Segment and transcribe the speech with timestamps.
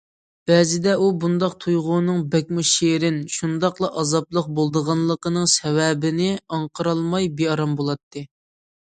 [0.49, 8.25] بەزىدە ئۇ بۇنداق تۇيغۇنىڭ بەكمۇ شېرىن، شۇنداقلا ئازابلىق بولىدىغانلىقىنىڭ سەۋەبىنى ئاڭقىرالماي بىئارام بولاتتى.